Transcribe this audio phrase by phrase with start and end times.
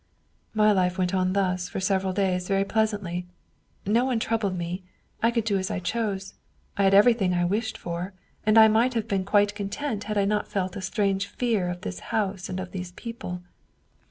[0.55, 3.27] My life went on thus for several days very pleasantly.
[3.85, 4.81] No one troubled me,
[5.21, 6.33] I could do as I chose,
[6.75, 10.25] I had everything I wished for, and I might have been quite content had I
[10.25, 11.99] not felt that strange fear of 104 WilMm Hauff this
[12.39, 13.43] house and of these people.